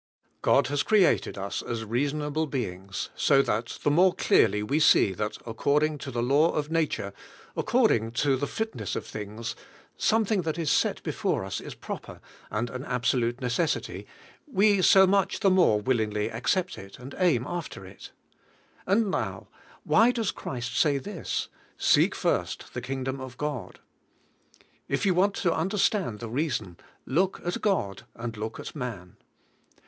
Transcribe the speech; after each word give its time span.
God 0.41 0.65
has 0.65 0.81
created 0.81 1.37
us 1.37 1.61
as 1.61 1.85
reasonable 1.85 2.47
beings, 2.47 3.11
so 3.15 3.43
that 3.43 3.77
the 3.83 3.91
more 3.91 4.15
clearly 4.15 4.63
we 4.63 4.79
see 4.79 5.13
that 5.13 5.37
according 5.45 5.99
to 5.99 6.09
the 6.09 6.23
law 6.23 6.47
of 6.53 6.71
61 6.75 6.81
62 6.81 7.03
THE 7.03 7.09
KINGDOM 7.11 7.19
FIRST 7.19 7.45
nature, 7.45 7.53
according 7.95 8.11
to 8.13 8.35
the 8.35 8.47
fitness 8.47 8.95
of 8.95 9.05
things, 9.05 9.55
some 9.97 10.25
thing 10.25 10.41
that 10.41 10.57
is 10.57 10.71
set 10.71 11.03
before 11.03 11.45
us 11.45 11.61
is 11.61 11.75
proper, 11.75 12.19
and 12.49 12.71
an 12.71 12.83
abso 12.83 13.19
lute 13.19 13.37
necessit3^ 13.41 14.07
we 14.47 14.81
so 14.81 15.05
much 15.05 15.41
the 15.41 15.51
more 15.51 15.79
willingly 15.79 16.29
ac 16.29 16.45
cept 16.47 16.79
it, 16.79 16.97
and 16.97 17.13
aim 17.19 17.45
after 17.45 17.85
it. 17.85 18.09
And 18.87 19.11
now, 19.11 19.49
wh\^ 19.87 20.11
does 20.11 20.31
Christ 20.31 20.75
say 20.75 20.97
this: 20.97 21.47
"Seek 21.77 22.15
first 22.15 22.73
the 22.73 22.81
Kingdom 22.81 23.21
of 23.21 23.37
God?" 23.37 23.77
If 24.89 25.05
you 25.05 25.13
want 25.13 25.35
to 25.35 25.53
understand 25.53 26.17
the 26.17 26.27
reason, 26.27 26.77
look 27.05 27.39
at 27.45 27.61
God, 27.61 28.01
and 28.15 28.35
look 28.35 28.59
at 28.59 28.75
man. 28.75 29.17